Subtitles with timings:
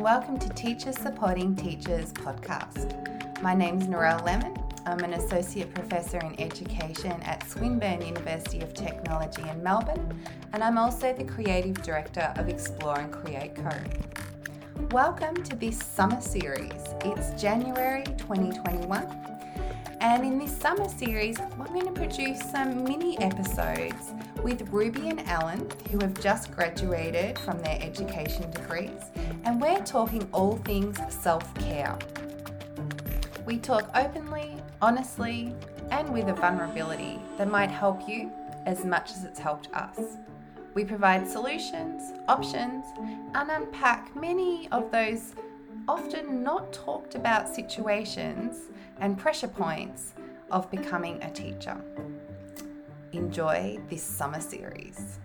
[0.00, 3.42] welcome to Teachers Supporting Teachers podcast.
[3.42, 4.56] My name is Narelle Lemon.
[4.86, 10.78] I'm an Associate Professor in Education at Swinburne University of Technology in Melbourne, and I'm
[10.78, 13.70] also the Creative Director of Explore and Create Co.
[14.92, 16.94] Welcome to this summer series.
[17.04, 19.31] It's January 2021,
[20.02, 24.10] and in this summer series, we're going to produce some mini episodes
[24.42, 29.00] with Ruby and Alan, who have just graduated from their education degrees,
[29.44, 31.96] and we're talking all things self care.
[33.46, 35.54] We talk openly, honestly,
[35.92, 38.32] and with a vulnerability that might help you
[38.66, 40.16] as much as it's helped us.
[40.74, 42.84] We provide solutions, options,
[43.36, 45.34] and unpack many of those
[45.88, 50.12] often not talked about situations and pressure points
[50.50, 51.80] of becoming a teacher.
[53.12, 55.18] Enjoy this summer series.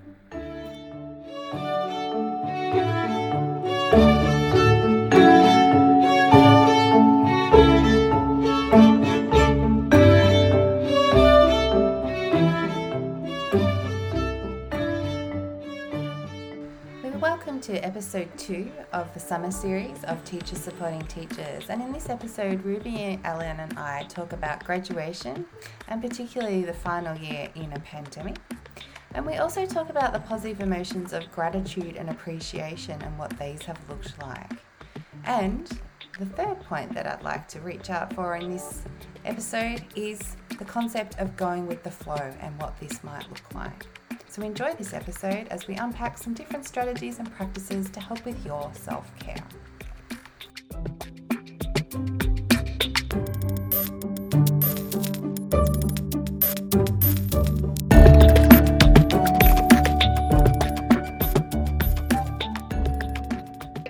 [17.83, 21.69] Episode two of the summer series of Teachers Supporting Teachers.
[21.69, 25.45] And in this episode, Ruby, Ellen, and I talk about graduation
[25.87, 28.37] and particularly the final year in a pandemic.
[29.13, 33.61] And we also talk about the positive emotions of gratitude and appreciation and what these
[33.63, 34.51] have looked like.
[35.25, 35.67] And
[36.19, 38.83] the third point that I'd like to reach out for in this
[39.25, 43.85] episode is the concept of going with the flow and what this might look like.
[44.37, 48.45] So enjoy this episode as we unpack some different strategies and practices to help with
[48.45, 49.35] your self care.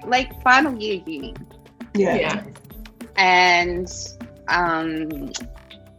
[0.05, 1.35] Like final year uni.
[1.93, 2.15] Yeah.
[2.15, 2.43] Yeah.
[3.17, 3.91] And
[4.47, 5.33] um,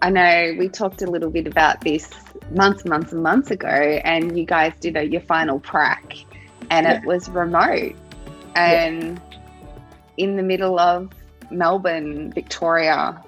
[0.00, 2.08] I know we talked a little bit about this
[2.50, 6.14] months, months, and months ago, and you guys did a, your final prac,
[6.70, 7.94] and it was remote.
[8.54, 9.20] And
[10.16, 11.12] in the middle of
[11.50, 13.22] Melbourne, Victoria,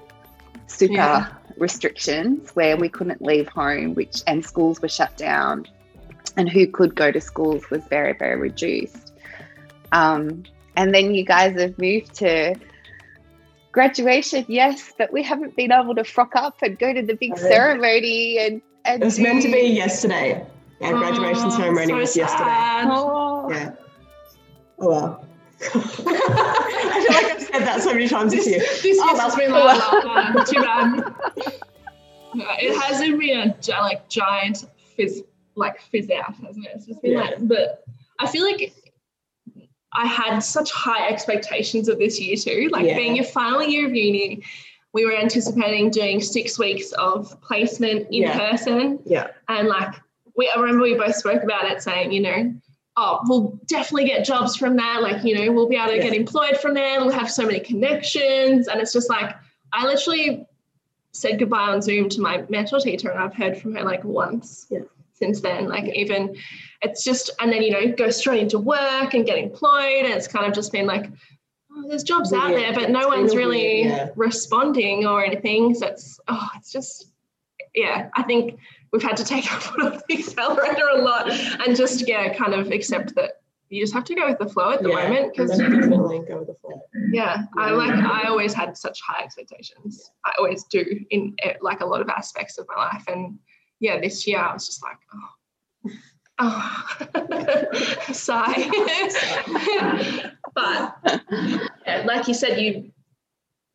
[0.67, 1.27] super Yeah.
[1.57, 5.65] restrictions where we couldn't leave home, which and schools were shut down,
[6.37, 9.13] and who could go to schools was very, very reduced.
[9.91, 10.43] Um,
[10.75, 12.55] and then you guys have moved to
[13.71, 17.37] graduation, yes, but we haven't been able to frock up and go to the big
[17.37, 20.45] ceremony and It was meant to be yesterday.
[20.81, 22.43] Our oh, graduation Oh, ceremony so was yesterday.
[22.43, 22.87] sad.
[22.89, 23.71] Oh, Yeah.
[24.79, 25.25] Oh well.
[25.63, 26.05] I feel
[27.15, 28.59] like I've said that so many times this This, year.
[28.59, 29.29] this Oh, year's well.
[29.29, 29.77] has been like
[30.35, 30.47] that.
[30.47, 32.57] Too bad.
[32.61, 34.65] It hasn't been a like giant
[34.95, 35.23] fizz
[35.55, 36.71] like fizz out, hasn't it?
[36.75, 37.19] It's just been Yeah.
[37.21, 37.83] like, but
[38.19, 38.73] I feel like
[39.93, 42.69] I had such high expectations of this year too.
[42.71, 42.95] Like Yeah.
[42.95, 44.41] being your final year of uni,
[44.93, 48.37] we were anticipating doing six weeks of placement in Yeah.
[48.51, 48.99] person.
[49.05, 49.27] Yeah.
[49.47, 49.93] And like
[50.35, 52.53] we I remember we both spoke about it saying, you know,
[52.97, 55.01] oh, we'll definitely get jobs from that.
[55.01, 56.03] Like, you know, we'll be able to Yeah.
[56.03, 56.99] get employed from there.
[56.99, 58.67] We'll have so many connections.
[58.67, 59.33] And it's just like
[59.73, 60.45] I literally
[61.13, 64.67] said goodbye on Zoom to my mentor teacher and I've heard from her like once
[64.69, 64.79] Yeah.
[65.13, 65.67] since then.
[65.69, 66.35] Like even
[66.81, 70.03] it's just and then you know, go straight into work and get employed.
[70.05, 71.05] And it's kind of just been like,
[71.75, 74.09] oh, there's jobs out there, but no one's really weird, yeah.
[74.15, 75.73] responding or anything.
[75.73, 77.11] So it's oh, it's just
[77.75, 78.59] yeah, I think
[78.91, 82.53] we've had to take our foot off the accelerator a lot and just yeah, kind
[82.53, 85.07] of accept that you just have to go with the flow at the Yeah.
[85.07, 86.81] moment because Definitely go with the flow.
[87.13, 90.11] yeah, I like I always had such high expectations.
[90.25, 93.39] I always do in like a lot of aspects of my life, and
[93.79, 95.91] yeah, this year I was just like, oh,
[96.41, 96.83] oh,
[98.13, 98.69] sigh.
[100.53, 100.95] but
[101.85, 102.91] yeah, like you said, you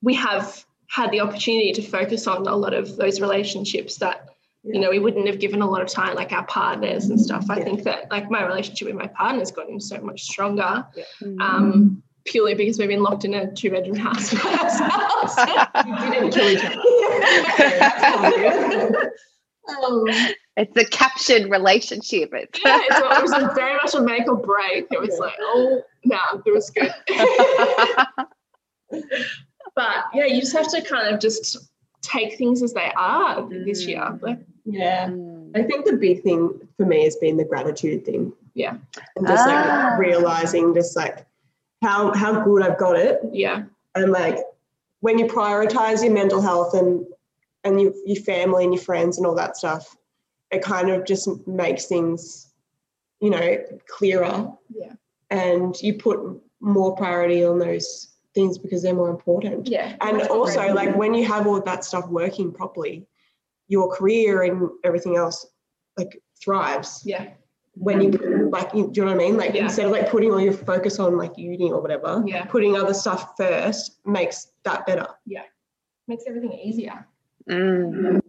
[0.03, 4.29] we have had the opportunity to focus on a lot of those relationships that
[4.63, 7.47] you know we wouldn't have given a lot of time, like our partners and stuff.
[7.51, 7.65] I Yeah.
[7.65, 10.87] think that like my relationship with my partner's gotten so much stronger
[11.23, 11.41] Mm.
[11.41, 15.37] um, purely because we've been locked in a two bedroom house by ourselves.
[16.03, 16.83] We didn't kill each other.
[19.85, 20.05] um,
[20.57, 22.31] it's a captured relationship.
[22.33, 24.87] It's yeah, it's, it was a very much a make or break.
[24.91, 25.27] It was Yeah.
[25.27, 26.93] like, oh, no, it was good.
[29.75, 31.57] but yeah, you just have to kind of just
[32.03, 34.19] take things as they are this year.
[34.23, 35.09] Like, yeah.
[35.09, 35.51] Mm.
[35.57, 38.33] I think the big thing for me has been the gratitude thing.
[38.55, 38.77] Yeah.
[39.17, 39.91] And just Ah.
[39.91, 41.27] like realizing just like
[41.83, 43.21] how how good I've got it.
[43.33, 43.65] yeah,
[43.95, 44.39] And like
[45.01, 47.05] when you prioritize your mental health and
[47.65, 49.97] and your, your family and your friends and all that stuff,
[50.57, 52.49] it kind of just makes things,
[53.21, 53.59] you know,
[53.89, 54.51] clearer.
[54.75, 54.93] Yeah.
[55.31, 56.19] And you put
[56.61, 59.69] more priority on those things because they're more important.
[59.69, 59.97] Yeah.
[60.01, 63.07] And also, like when you have all that stuff working properly,
[63.69, 65.47] your career and everything else
[65.97, 67.03] like thrives.
[67.05, 67.29] Yeah.
[67.75, 69.37] When you like, you, do you know what I mean?
[69.37, 69.65] Like Yeah.
[69.65, 72.47] instead of like putting all your focus on like uni or whatever, Yeah.
[72.47, 75.07] putting other stuff first makes that better.
[75.27, 75.43] Yeah.
[76.09, 77.07] Makes everything easier.
[77.51, 78.21] Mm.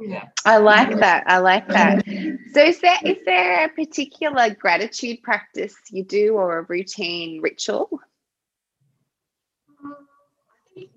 [0.00, 0.28] Yeah.
[0.44, 1.24] I like that.
[1.26, 2.04] I like that.
[2.52, 7.88] So is there is there a particular gratitude practice you do or a routine ritual?
[9.84, 9.96] Um,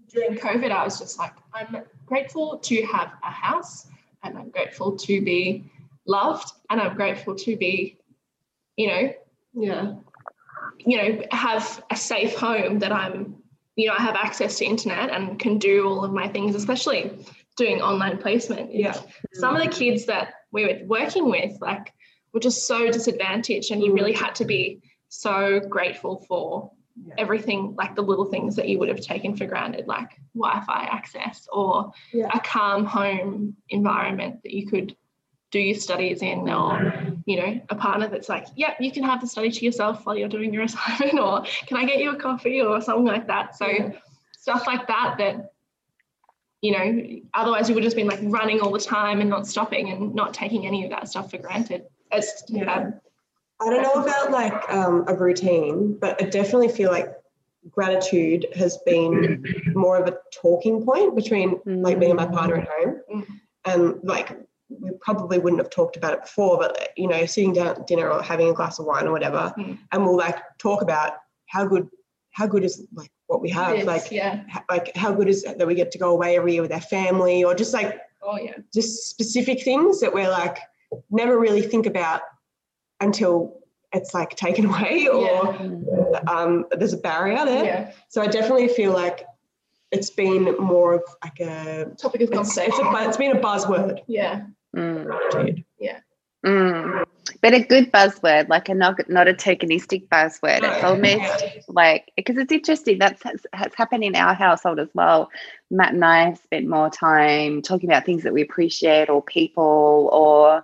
[0.08, 3.88] during COVID, I was just like, I'm grateful to have a house
[4.24, 5.66] and I'm grateful to be
[6.06, 7.98] loved and I'm grateful to be,
[8.78, 9.14] you know,
[9.54, 9.96] Yeah.
[10.86, 13.36] you know, have a safe home that I'm,
[13.76, 17.26] you know, I have access to internet and can do all of my things, especially
[17.62, 18.74] doing online placement.
[18.74, 18.96] Yeah.
[19.34, 21.94] Some of the kids that we were working with, like,
[22.34, 23.96] were just so disadvantaged, and you mm.
[23.96, 24.80] really had to be
[25.10, 26.72] so grateful for
[27.08, 27.16] Yeah.
[27.18, 31.48] everything, like the little things that you would have taken for granted, like Wi-Fi access
[31.52, 32.30] or Yeah.
[32.34, 34.96] a calm home environment that you could
[35.52, 36.94] do your studies in, or
[37.26, 40.18] you know, a partner that's like, yep, you can have the study to yourself while
[40.18, 43.56] you're doing your assignment, or can I get you a coffee or something like that.
[43.56, 43.92] So Yeah.
[44.38, 45.51] stuff like that that
[46.62, 49.90] you know, otherwise you would just been like running all the time and not stopping
[49.90, 51.86] and not taking any of that stuff for granted.
[52.12, 52.72] It's Yeah.
[52.74, 52.94] um,
[53.60, 57.14] I don't know about like um, a routine, but I definitely feel like
[57.70, 59.44] gratitude has been
[59.76, 63.02] more of a talking point between like me and my partner at home.
[63.14, 63.26] Mm.
[63.66, 64.38] And like
[64.70, 68.10] we probably wouldn't have talked about it before, but you know, sitting down at dinner
[68.10, 69.78] or having a glass of wine or whatever, Mm.
[69.92, 71.14] and we'll like talk about
[71.48, 71.88] how good
[72.32, 75.44] how good is like what we have, it's- like yeah, h- like how good is
[75.44, 78.00] it that we get to go away every year with our family, or just like
[78.24, 80.58] oh yeah, just specific things that we're like
[81.10, 82.22] never really think about
[83.00, 83.58] until
[83.94, 85.56] it's like taken away or
[86.28, 87.66] um, there's a barrier there.
[87.66, 87.92] yeah.
[88.10, 89.26] So I definitely feel like
[89.92, 92.74] it's been more of like a Topic of it's, conversation.
[92.88, 94.00] it's, a, it's been a buzzword.
[94.08, 94.44] yeah,
[94.76, 95.06] Mm.
[95.06, 95.66] Gratitude.
[96.46, 97.04] Mm.
[97.42, 100.62] But a good buzzword, like a not, not a tokenistic buzzword.
[100.64, 103.00] It's almost like because it's interesting.
[103.00, 105.30] That's has, has happened in our household as well.
[105.70, 110.10] Matt and I have spent more time talking about things that we appreciate, or people,
[110.12, 110.64] or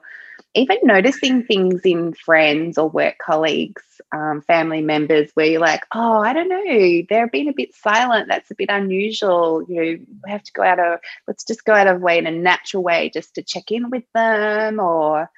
[0.54, 6.20] even noticing things in friends or work colleagues, um, family members, where you're like, oh,
[6.20, 8.28] I don't know, they're being a bit silent.
[8.28, 9.64] That's a bit unusual.
[9.68, 12.28] You know, we have to go out of let's just go out of way in
[12.28, 15.30] a natural way just to check in with them, or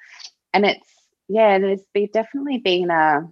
[0.52, 0.88] and it's
[1.30, 3.28] yeah, there's been definitely been a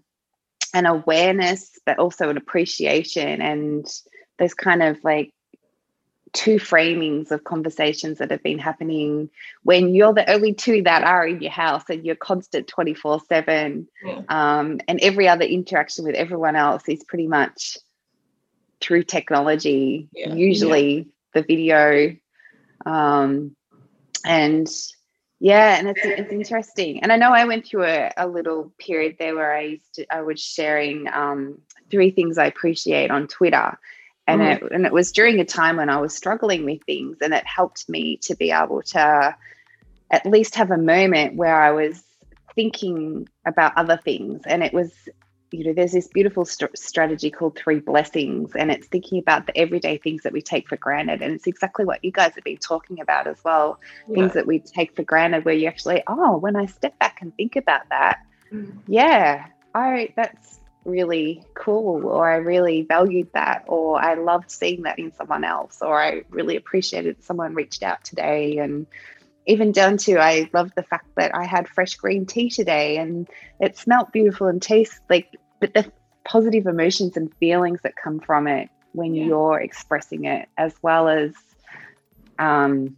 [0.73, 3.87] an awareness, but also an appreciation, and
[4.39, 5.33] there's kind of like
[6.33, 9.31] two framings of conversations that have been happening
[9.65, 13.89] when you're the only two that are in your house and you're constant 24 7
[14.05, 14.23] Yeah.
[14.29, 17.79] um, and every other interaction with everyone else is pretty much
[18.83, 20.35] through technology Yeah.
[20.35, 22.15] usually the video
[22.85, 23.57] um,
[24.25, 24.69] and
[25.41, 27.03] yeah and it's, it's interesting.
[27.03, 30.07] And i know i went through a, a little period there where i used to
[30.15, 31.59] i was sharing um,
[31.91, 33.79] three things i appreciate on twitter.
[34.27, 34.57] And Mhm.
[34.63, 37.45] it and it was during a time when i was struggling with things and it
[37.47, 39.37] helped me to be able to
[40.11, 42.03] at least have a moment where i was
[42.55, 44.43] thinking about other things.
[44.45, 44.93] And it was
[45.51, 49.57] you know there's this beautiful st- strategy called three blessings and it's thinking about the
[49.57, 52.57] everyday things that we take for granted and it's exactly what you guys have been
[52.59, 53.79] talking about as well
[54.13, 57.35] things that we take for granted where you actually oh when i step back and
[57.37, 58.19] think about that
[58.51, 58.79] Mm.
[58.87, 64.99] yeah i that's really cool or i really valued that or i loved seeing that
[64.99, 68.87] in someone else or i really appreciated someone reached out today and
[69.49, 73.29] even down to i love the fact that i had fresh green tea today and
[73.61, 75.27] it smelt beautiful and tastes like
[75.61, 75.91] but the
[76.25, 79.27] positive emotions and feelings that come from it when Yeah.
[79.27, 81.33] you're expressing it as well as
[82.39, 82.97] um,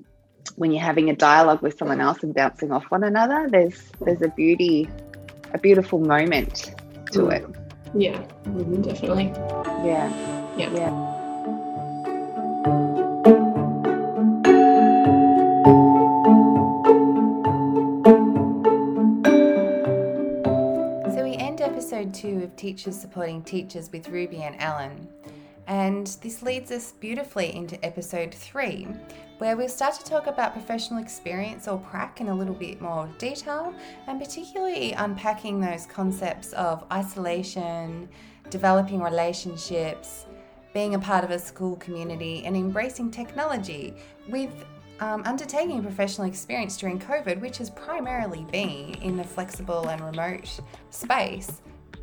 [0.56, 4.22] when you're having a dialogue with someone else and bouncing off one another there's there's
[4.22, 4.88] a beauty
[5.54, 6.74] a beautiful moment
[7.12, 7.32] to Mm.
[7.32, 7.44] it
[7.94, 8.84] Yeah, Mhm.
[8.84, 9.32] definitely.
[9.84, 10.06] yeah
[10.56, 10.70] Yeah.
[10.74, 11.09] yeah
[22.12, 25.08] two of Teachers Supporting Teachers with Ruby and Alan.
[25.66, 28.88] And this leads us beautifully into episode three,
[29.38, 33.08] where we'll start to talk about professional experience or prac in a little bit more
[33.18, 33.72] detail,
[34.06, 38.08] and particularly unpacking those concepts of isolation,
[38.50, 40.26] developing relationships,
[40.74, 43.94] being a part of a school community, and embracing technology
[44.28, 44.50] with
[45.00, 50.60] um, undertaking professional experience during COVID, which has primarily been in a flexible and remote
[50.90, 51.62] space,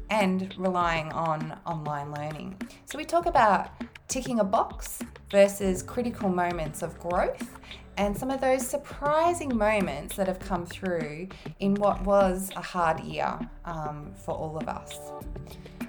[0.09, 2.59] and relying on online learning.
[2.85, 3.69] So we talk about
[4.07, 4.99] ticking a box
[5.29, 7.57] versus critical moments of growth
[7.97, 11.27] and some of those surprising moments that have come through
[11.59, 14.99] in what was a hard year um, for all of us.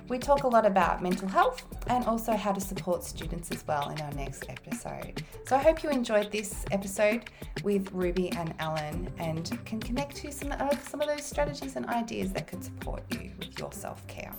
[0.09, 3.91] We talk a lot about mental health and also how to support students as well
[3.91, 5.23] in our next episode.
[5.47, 7.25] So I hope you enjoyed this episode
[7.63, 11.85] with Ruby and Alan and can connect to some of, some of those strategies and
[11.87, 14.35] ideas that could support you with your self care.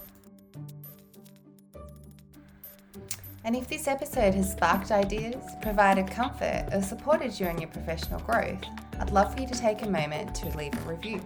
[3.46, 8.20] And if this episode has sparked ideas, provided comfort, or supported you in your professional
[8.22, 8.64] growth,
[9.00, 11.22] I'd love for you to take a moment to leave a review.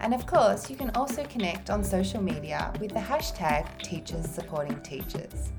[0.00, 4.80] And of course, you can also connect on social media with the hashtag Teachers Supporting
[4.82, 5.50] Teachers.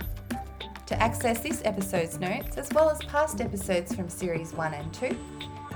[0.86, 5.18] To access this episode's notes, as well as past episodes from Series 1 and 2,